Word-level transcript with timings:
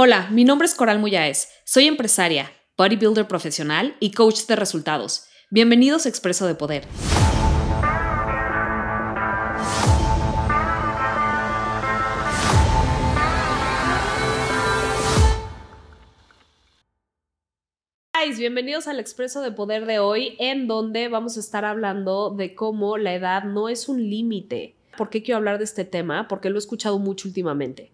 Hola, 0.00 0.28
mi 0.30 0.44
nombre 0.44 0.64
es 0.64 0.76
Coral 0.76 1.00
Muyáez. 1.00 1.48
Soy 1.64 1.88
empresaria, 1.88 2.52
bodybuilder 2.76 3.26
profesional 3.26 3.96
y 3.98 4.12
coach 4.12 4.46
de 4.46 4.54
resultados. 4.54 5.24
Bienvenidos 5.50 6.06
a 6.06 6.08
Expreso 6.08 6.46
de 6.46 6.54
Poder. 6.54 6.86
Bienvenidos 18.36 18.86
al 18.86 19.00
Expreso 19.00 19.40
de 19.40 19.50
Poder 19.50 19.84
de 19.84 19.98
hoy, 19.98 20.36
en 20.38 20.68
donde 20.68 21.08
vamos 21.08 21.36
a 21.36 21.40
estar 21.40 21.64
hablando 21.64 22.30
de 22.30 22.54
cómo 22.54 22.98
la 22.98 23.14
edad 23.14 23.42
no 23.42 23.68
es 23.68 23.88
un 23.88 24.08
límite. 24.08 24.76
¿Por 24.96 25.10
qué 25.10 25.24
quiero 25.24 25.38
hablar 25.38 25.58
de 25.58 25.64
este 25.64 25.84
tema? 25.84 26.28
Porque 26.28 26.50
lo 26.50 26.54
he 26.54 26.60
escuchado 26.60 27.00
mucho 27.00 27.26
últimamente. 27.26 27.90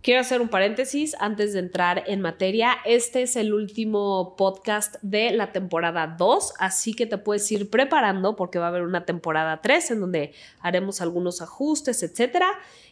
Quiero 0.00 0.20
hacer 0.20 0.40
un 0.40 0.48
paréntesis 0.48 1.16
antes 1.18 1.52
de 1.52 1.58
entrar 1.58 2.04
en 2.06 2.20
materia. 2.20 2.76
Este 2.84 3.22
es 3.22 3.34
el 3.34 3.52
último 3.52 4.36
podcast 4.36 4.94
de 5.02 5.32
la 5.32 5.50
temporada 5.50 6.14
2, 6.16 6.54
así 6.60 6.94
que 6.94 7.06
te 7.06 7.18
puedes 7.18 7.50
ir 7.50 7.68
preparando 7.68 8.36
porque 8.36 8.60
va 8.60 8.66
a 8.66 8.68
haber 8.68 8.82
una 8.82 9.04
temporada 9.04 9.60
3 9.60 9.90
en 9.90 10.00
donde 10.00 10.32
haremos 10.60 11.00
algunos 11.00 11.42
ajustes, 11.42 12.04
etcétera. 12.04 12.46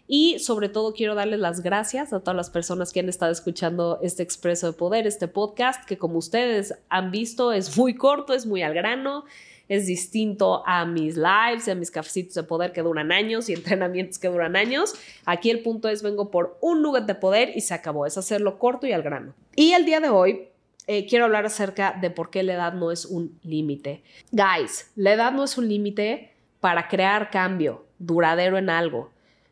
Y 0.09 0.41
sobre 0.41 0.69
todo 0.69 0.95
quiero 0.95 1.15
darles 1.15 1.39
las 1.39 1.61
gracias 1.61 2.13
a 2.13 2.19
todas 2.19 2.37
las 2.37 2.51
personas 2.51 2.93
que 2.93 3.01
han 3.01 3.09
estado 3.09 3.31
escuchando 3.31 4.01
este 4.03 4.25
Expreso 4.25 4.67
de 4.67 4.73
Poder, 4.73 5.07
este 5.07 5.29
podcast, 5.29 5.85
que 5.85 5.99
como 5.99 6.19
ustedes 6.19 6.75
han 6.89 7.13
visto 7.13 7.53
es 7.53 7.77
muy 7.79 7.95
corto, 7.95 8.35
es 8.35 8.47
muy 8.47 8.63
al 8.63 8.75
grano 8.75 9.25
es 9.69 9.87
distinto 9.87 10.63
a 10.67 10.85
mis 10.85 11.17
lives, 11.17 11.69
a 11.69 11.75
mis 11.75 11.91
cafecitos 11.91 12.35
de 12.35 12.43
poder 12.43 12.73
que 12.73 12.83
duran 12.83 13.13
años 13.13 13.49
y 13.49 13.53
entrenamientos 13.55 14.19
que 14.19 14.29
duran 14.29 14.57
años. 14.57 14.95
Aquí 15.25 15.51
el 15.51 15.61
punto 15.61 15.89
es 15.89 16.03
vengo 16.03 16.31
por 16.31 16.59
un 16.61 16.83
nugget 16.83 17.05
de 17.05 17.15
poder 17.15 17.53
y 17.55 17.61
se 17.61 17.75
acabó, 17.75 18.07
es 18.07 18.17
hacerlo 18.19 18.59
corto 18.59 18.87
y 18.87 18.93
al 18.93 19.03
grano. 19.03 19.35
Y 19.55 19.73
el 19.73 19.85
día 19.85 20.01
de 20.01 20.09
hoy 20.09 20.49
eh, 20.87 21.07
quiero 21.07 21.25
hablar 21.25 21.47
acerca 21.47 21.97
de 22.01 22.11
por 22.11 22.31
qué 22.31 22.43
la 22.43 22.55
edad 22.55 22.73
no 22.73 22.93
es 22.93 23.07
un 23.07 23.39
límite. 23.43 24.03
Guys, 24.31 24.91
la 24.95 25.13
edad 25.13 25.33
no 25.33 25.45
es 25.45 25.59
un 25.59 25.69
límite 25.69 26.33
para 26.61 26.89
crear 26.89 27.31
cambio 27.31 27.85
duradero 27.99 28.59
en 28.59 28.71
algo. 28.71 29.11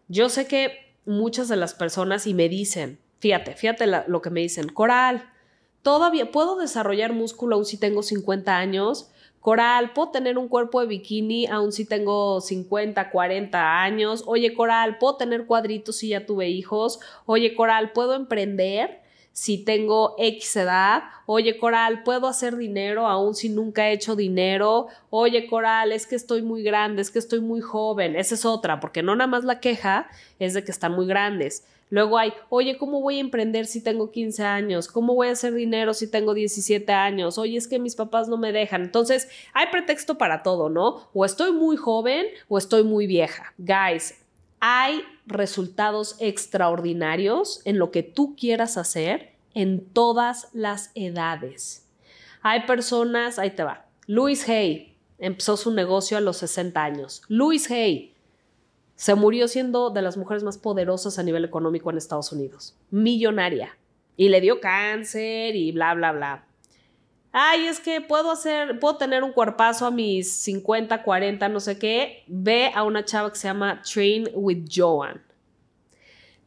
Yo 0.08 0.28
sé 0.28 0.47
que 0.47 0.94
muchas 1.06 1.48
de 1.48 1.56
las 1.56 1.75
personas 1.75 2.27
y 2.27 2.34
me 2.34 2.48
dicen, 2.48 2.98
fíjate, 3.19 3.55
fíjate 3.55 3.86
lo 4.06 4.22
que 4.22 4.31
me 4.31 4.41
dicen, 4.41 4.69
Coral, 4.69 5.28
todavía 5.83 6.31
puedo 6.31 6.56
desarrollar 6.56 7.12
músculo 7.12 7.56
aún 7.56 7.64
si 7.64 7.78
tengo 7.78 8.03
50 8.03 8.56
años. 8.56 9.10
Coral, 9.45 9.92
puedo 9.92 10.09
tener 10.09 10.39
un 10.39 10.48
cuerpo 10.48 10.81
de 10.81 10.87
bikini 10.87 11.47
aún 11.48 11.70
si 11.70 11.84
tengo 11.84 12.41
50, 12.41 13.11
40 13.11 13.83
años. 13.83 14.25
Oye, 14.27 14.55
Coral, 14.55 14.97
puedo 14.97 15.19
tener 15.19 15.45
cuadritos 15.45 15.97
si 15.97 16.09
ya 16.09 16.25
tuve 16.25 16.48
hijos. 16.48 16.98
Oye, 17.27 17.55
Coral, 17.55 17.92
puedo 17.92 18.15
emprender 18.15 19.03
si 19.34 19.58
tengo 19.58 20.14
X 20.16 20.56
edad. 20.56 21.02
Oye, 21.27 21.58
Coral, 21.58 22.04
puedo 22.04 22.28
hacer 22.28 22.56
dinero 22.56 23.06
aún 23.06 23.34
si 23.34 23.48
nunca 23.50 23.91
he 23.91 23.92
hecho 23.92 24.16
dinero. 24.16 24.86
Oye, 25.10 25.46
Coral, 25.48 25.92
es 25.92 26.06
que 26.06 26.14
estoy 26.14 26.41
muy 26.41 26.62
grande, 26.62 27.02
es 27.02 27.10
que 27.10 27.18
estoy 27.18 27.41
muy 27.41 27.60
joven. 27.60 28.16
Esa 28.16 28.36
es 28.36 28.44
otra, 28.44 28.80
porque 28.80 29.02
no 29.02 29.16
nada 29.16 29.26
más 29.26 29.44
la 29.44 29.60
queja 29.60 30.08
es 30.38 30.54
de 30.54 30.64
que 30.64 30.70
están 30.70 30.92
muy 30.92 31.06
grandes. 31.06 31.64
Luego 31.91 32.16
hay, 32.16 32.32
oye, 32.48 32.78
¿cómo 32.78 33.00
voy 33.00 33.18
a 33.18 33.20
emprender 33.20 33.66
si 33.66 33.82
tengo 33.82 34.10
15 34.10 34.42
años? 34.44 34.88
¿Cómo 34.88 35.14
voy 35.14 35.28
a 35.28 35.32
hacer 35.32 35.52
dinero 35.52 35.94
si 35.94 36.08
tengo 36.08 36.32
17 36.32 36.92
años? 36.92 37.36
Oye, 37.36 37.58
es 37.58 37.69
que 37.69 37.78
mis 37.78 37.96
papás 37.96 38.28
no 38.28 38.36
me 38.36 38.52
dejan. 38.52 38.82
Entonces, 38.82 39.28
hay 39.52 39.66
pretexto 39.66 40.16
para 40.16 40.42
todo, 40.42 40.70
¿no? 40.70 41.08
O 41.12 41.24
estoy 41.24 41.52
muy 41.52 41.76
joven 41.76 42.26
o 42.48 42.56
estoy 42.56 42.84
muy 42.84 43.06
vieja. 43.06 43.52
Guys, 43.58 44.14
hay 44.66 45.04
resultados 45.26 46.16
extraordinarios 46.20 47.60
en 47.66 47.78
lo 47.78 47.90
que 47.90 48.02
tú 48.02 48.34
quieras 48.34 48.78
hacer 48.78 49.34
en 49.52 49.84
todas 49.84 50.48
las 50.54 50.90
edades. 50.94 51.86
Hay 52.40 52.62
personas, 52.62 53.38
ahí 53.38 53.50
te 53.50 53.62
va. 53.62 53.84
Louis 54.06 54.48
Hay 54.48 54.96
empezó 55.18 55.58
su 55.58 55.70
negocio 55.70 56.16
a 56.16 56.22
los 56.22 56.38
60 56.38 56.82
años. 56.82 57.20
Louis 57.28 57.70
Hay 57.70 58.14
se 58.97 59.14
murió 59.14 59.48
siendo 59.48 59.91
de 59.91 60.00
las 60.00 60.16
mujeres 60.16 60.42
más 60.42 60.56
poderosas 60.56 61.19
a 61.19 61.22
nivel 61.22 61.44
económico 61.44 61.91
en 61.91 61.98
Estados 61.98 62.32
Unidos. 62.32 62.74
Millonaria. 62.91 63.76
Y 64.16 64.30
le 64.30 64.41
dio 64.41 64.60
cáncer 64.60 65.56
y 65.56 65.72
bla, 65.72 65.92
bla, 65.92 66.12
bla. 66.12 66.47
Ay, 67.37 67.67
es 67.67 67.81
que 67.81 68.00
puedo 68.00 68.31
hacer, 68.31 68.78
puedo 68.78 68.97
tener 68.97 69.25
un 69.25 69.33
cuerpazo 69.33 69.87
a 69.87 69.91
mis 69.91 70.31
50, 70.31 71.03
40, 71.03 71.49
no 71.49 71.59
sé 71.59 71.81
qué. 71.81 72.22
Ve 72.28 72.71
a 72.72 72.84
una 72.84 73.05
chava 73.05 73.33
que 73.33 73.37
se 73.41 73.49
llama 73.49 73.83
Train 73.83 74.28
with 74.34 74.69
Joan. 74.72 75.21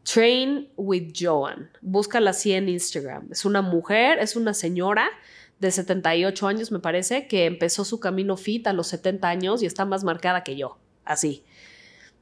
Train 0.03 0.69
with 0.77 1.11
Joan. 1.13 1.69
Búscala 1.81 2.29
así 2.29 2.53
en 2.53 2.69
Instagram. 2.69 3.27
Es 3.33 3.43
una 3.43 3.61
mujer, 3.61 4.19
es 4.19 4.37
una 4.37 4.53
señora 4.53 5.09
de 5.59 5.71
78 5.71 6.47
años, 6.47 6.71
me 6.71 6.79
parece, 6.79 7.27
que 7.27 7.47
empezó 7.47 7.83
su 7.83 7.99
camino 7.99 8.37
fit 8.37 8.65
a 8.65 8.71
los 8.71 8.87
70 8.87 9.27
años 9.27 9.63
y 9.63 9.65
está 9.65 9.83
más 9.83 10.05
marcada 10.05 10.45
que 10.45 10.55
yo. 10.55 10.77
Así. 11.03 11.43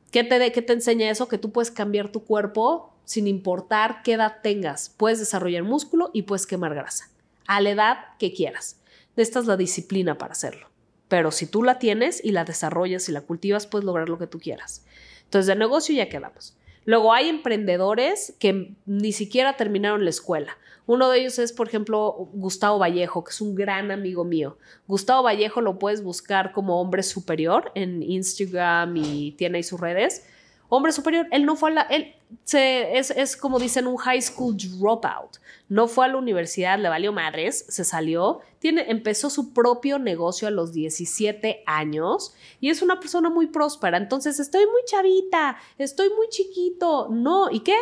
¿Qué 0.09 0.23
te, 0.23 0.51
¿Qué 0.51 0.63
te 0.63 0.73
enseña 0.73 1.11
eso? 1.11 1.27
Que 1.27 1.37
tú 1.37 1.51
puedes 1.51 1.69
cambiar 1.69 2.11
tu 2.11 2.23
cuerpo 2.23 2.95
sin 3.03 3.27
importar 3.27 4.01
qué 4.03 4.13
edad 4.13 4.37
tengas. 4.41 4.89
Puedes 4.89 5.19
desarrollar 5.19 5.61
músculo 5.61 6.09
y 6.13 6.23
puedes 6.23 6.47
quemar 6.47 6.73
grasa 6.73 7.11
a 7.47 7.61
la 7.61 7.69
edad 7.69 7.97
que 8.19 8.33
quieras. 8.33 8.81
Es 9.15 9.33
la 9.45 9.57
disciplina 9.57 10.17
para 10.17 10.33
hacerlo. 10.33 10.69
Pero 11.07 11.31
si 11.31 11.45
tú 11.47 11.63
la 11.63 11.79
tienes 11.79 12.23
y 12.23 12.31
la 12.31 12.45
desarrollas 12.45 13.07
y 13.09 13.11
la 13.11 13.21
cultivas, 13.21 13.67
puedes 13.67 13.85
lograr 13.85 14.09
lo 14.09 14.17
que 14.17 14.27
tú 14.27 14.39
quieras. 14.39 14.85
Entonces, 15.23 15.47
de 15.47 15.55
negocio 15.55 15.95
ya 15.95 16.09
quedamos. 16.09 16.57
Luego 16.85 17.13
hay 17.13 17.29
emprendedores 17.29 18.35
que 18.39 18.75
ni 18.85 19.11
siquiera 19.11 19.57
terminaron 19.57 20.03
la 20.03 20.09
escuela. 20.09 20.57
Uno 20.87 21.09
de 21.09 21.19
ellos 21.19 21.39
es, 21.39 21.51
por 21.51 21.67
ejemplo, 21.67 22.29
Gustavo 22.33 22.77
Vallejo, 22.77 23.23
que 23.23 23.31
es 23.31 23.41
un 23.41 23.55
gran 23.55 23.89
amigo 23.89 24.23
mío. 24.23 24.57
Gustavo 24.87 25.23
Vallejo 25.23 25.61
lo 25.61 25.79
puedes 25.79 26.03
buscar 26.03 26.51
como 26.51 26.79
hombre 26.79 27.01
superior 27.01 27.71
en 27.73 28.03
Instagram 28.03 28.95
y 28.97 29.31
tiene 29.31 29.57
ahí 29.57 29.63
sus 29.63 29.79
redes. 29.79 30.27
Hombre 30.69 30.91
superior, 30.91 31.27
él 31.31 31.45
no 31.45 31.55
fue 31.55 31.71
a 31.71 31.73
la, 31.73 31.81
él 31.83 32.15
se, 32.43 32.97
es, 32.97 33.11
es 33.11 33.37
como 33.37 33.59
dicen 33.59 33.87
un 33.87 33.97
high 33.97 34.21
school 34.21 34.55
dropout. 34.57 35.37
No 35.69 35.87
fue 35.87 36.05
a 36.05 36.07
la 36.09 36.17
universidad, 36.17 36.79
le 36.79 36.89
valió 36.89 37.11
madres, 37.11 37.65
se 37.69 37.83
salió, 37.83 38.39
tiene, 38.59 38.89
empezó 38.89 39.29
su 39.29 39.53
propio 39.53 39.99
negocio 39.99 40.47
a 40.47 40.51
los 40.51 40.73
17 40.73 41.63
años 41.65 42.35
y 42.59 42.69
es 42.69 42.81
una 42.81 42.99
persona 42.99 43.29
muy 43.29 43.47
próspera. 43.47 43.97
Entonces, 43.97 44.39
estoy 44.39 44.65
muy 44.65 44.81
chavita, 44.85 45.57
estoy 45.77 46.09
muy 46.09 46.29
chiquito. 46.29 47.09
No, 47.09 47.49
¿y 47.51 47.61
qué? 47.61 47.77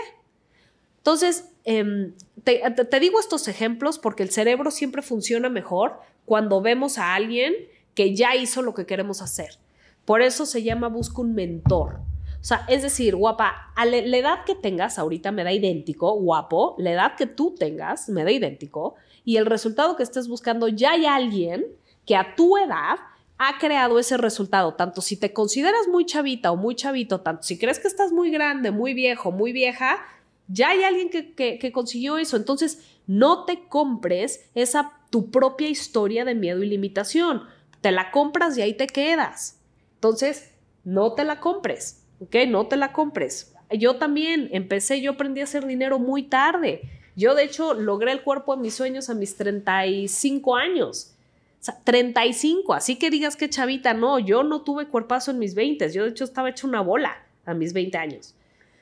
Entonces, 0.97 1.49
em, 1.65 2.13
te, 2.43 2.99
digo 3.01 3.19
estos 3.19 3.47
ejemplos 3.49 3.99
porque 3.99 4.23
el 4.23 4.29
cerebro 4.29 4.71
siempre 4.71 5.01
funciona 5.01 5.49
mejor 5.49 5.99
cuando 6.25 6.61
vemos 6.61 6.97
a 6.97 7.13
alguien 7.13 7.53
que 7.93 8.15
ya 8.15 8.35
hizo 8.35 8.61
lo 8.61 8.73
que 8.73 8.85
queremos 8.85 9.21
hacer. 9.21 9.59
Por 10.05 10.21
eso 10.21 10.45
se 10.45 10.63
llama 10.63 10.87
busca 10.87 11.21
un 11.21 11.35
mentor. 11.35 11.99
O 12.43 12.45
sea, 12.45 12.65
es 12.67 12.81
decir, 12.81 13.15
guapa, 13.15 13.71
a 13.73 13.85
la, 13.85 13.95
edad 13.95 14.43
que 14.45 14.53
tengas 14.53 14.99
ahorita 14.99 15.31
me 15.31 15.45
da 15.45 15.53
idéntico, 15.53 16.11
guapo, 16.19 16.75
la 16.77 16.91
edad 16.91 17.15
que 17.15 17.25
tú 17.25 17.55
tengas 17.57 18.09
me 18.09 18.25
da 18.25 18.31
idéntico 18.31 18.95
y 19.23 19.37
el 19.37 19.45
resultado 19.45 19.95
que 19.95 20.03
estés 20.03 20.27
buscando 20.27 20.67
ya 20.67 20.91
hay 20.91 21.05
alguien 21.05 21.65
que 22.05 22.17
a 22.17 22.35
tu 22.35 22.57
edad 22.57 22.97
ha 23.37 23.57
creado 23.59 23.97
ese 23.97 24.17
resultado, 24.17 24.73
tanto 24.73 24.99
si 24.99 25.15
te 25.15 25.31
consideras 25.31 25.87
muy 25.89 26.05
chavita 26.05 26.51
o 26.51 26.57
muy 26.57 26.75
chavito, 26.75 27.21
tanto 27.21 27.43
si 27.43 27.57
crees 27.57 27.79
que 27.79 27.87
estás 27.87 28.11
muy 28.11 28.29
grande, 28.29 28.71
muy 28.71 28.93
viejo, 28.93 29.31
muy 29.31 29.53
vieja, 29.53 30.01
ya 30.49 30.71
hay 30.71 30.83
alguien 30.83 31.09
que, 31.09 31.33
que, 31.33 31.71
consiguió 31.71 32.17
eso. 32.17 32.35
Entonces, 32.35 32.83
no 33.07 33.45
te 33.45 33.69
compres 33.69 34.49
esa 34.53 34.91
tu 35.09 35.31
propia 35.31 35.69
historia 35.69 36.25
de 36.25 36.35
miedo 36.35 36.61
y 36.61 36.67
limitación. 36.67 37.43
Te 37.79 37.91
la 37.91 38.11
compras 38.11 38.57
y 38.57 38.61
ahí 38.61 38.73
te 38.73 38.87
quedas. 38.87 39.61
Entonces, 39.95 40.51
no 40.83 41.13
te 41.13 41.23
la 41.23 41.39
compres, 41.39 42.02
¿ok? 42.19 42.35
No 42.47 42.67
te 42.67 42.77
la 42.77 42.91
compres. 42.93 43.53
Yo 43.71 43.95
también 43.95 44.49
empecé, 44.51 45.01
yo 45.01 45.11
aprendí 45.11 45.41
a 45.41 45.45
hacer 45.45 45.65
dinero 45.65 45.99
muy 45.99 46.23
tarde. 46.23 46.81
Yo, 47.15 47.35
de 47.35 47.43
hecho, 47.43 47.73
logré 47.73 48.11
el 48.11 48.23
cuerpo 48.23 48.55
de 48.55 48.61
mis 48.61 48.73
sueños 48.73 49.09
a 49.09 49.13
mis 49.13 49.35
35 49.35 50.55
años. 50.55 51.13
O 51.61 51.65
sea, 51.65 51.79
35, 51.83 52.73
así 52.73 52.97
que 52.97 53.09
digas 53.09 53.35
que 53.35 53.49
chavita, 53.49 53.93
no, 53.93 54.19
yo 54.19 54.43
no 54.43 54.63
tuve 54.63 54.87
cuerpazo 54.87 55.31
en 55.31 55.39
mis 55.39 55.55
20, 55.55 55.91
yo 55.93 56.03
de 56.03 56.09
hecho 56.09 56.25
estaba 56.25 56.49
hecho 56.49 56.67
una 56.67 56.81
bola 56.81 57.23
a 57.45 57.53
mis 57.53 57.71
20 57.71 57.97
años. 57.97 58.35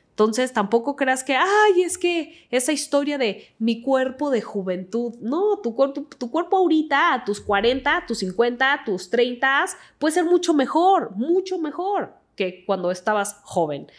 Entonces 0.09 0.51
tampoco 0.51 0.95
creas 0.95 1.23
que, 1.23 1.35
ay, 1.35 1.83
es 1.83 1.97
que 1.97 2.47
esa 2.49 2.71
historia 2.71 3.17
de 3.17 3.47
mi 3.59 3.81
cuerpo 3.81 4.31
de 4.31 4.41
juventud, 4.41 5.13
no, 5.21 5.59
tu, 5.59 5.73
tu 6.17 6.31
cuerpo 6.31 6.57
ahorita, 6.57 7.13
a 7.13 7.23
tus 7.23 7.39
40, 7.39 7.97
a 7.97 8.05
tus 8.05 8.19
50, 8.19 8.73
a 8.73 8.83
tus 8.83 9.09
30, 9.09 9.65
puede 9.99 10.13
ser 10.13 10.25
mucho 10.25 10.53
mejor, 10.53 11.11
mucho 11.15 11.59
mejor 11.59 12.20
que 12.35 12.65
cuando 12.65 12.91
estabas 12.91 13.39
joven. 13.43 13.91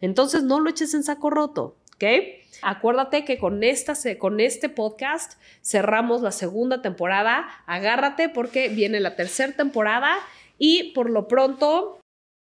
Entonces 0.00 0.42
no 0.42 0.60
lo 0.60 0.70
eches 0.70 0.94
en 0.94 1.02
saco 1.02 1.30
roto, 1.30 1.76
¿ok? 1.94 2.04
Acuérdate 2.62 3.24
que 3.24 3.38
con, 3.38 3.62
esta, 3.62 3.94
con 4.18 4.40
este 4.40 4.68
podcast 4.68 5.40
cerramos 5.62 6.22
la 6.22 6.32
segunda 6.32 6.82
temporada. 6.82 7.48
Agárrate 7.66 8.28
porque 8.28 8.68
viene 8.68 9.00
la 9.00 9.16
tercera 9.16 9.54
temporada 9.54 10.16
y 10.58 10.92
por 10.92 11.08
lo 11.10 11.28
pronto 11.28 11.98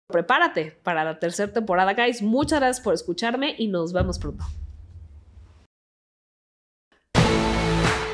prepárate 0.09 0.77
para 0.83 1.05
la 1.05 1.19
tercera 1.19 1.53
temporada, 1.53 1.95
guys. 1.95 2.23
Muchas 2.23 2.61
gracias 2.61 2.83
por 2.83 2.95
escucharme 2.95 3.55
y 3.59 3.69
nos 3.69 3.93
vemos 3.93 4.19
pronto. 4.19 4.45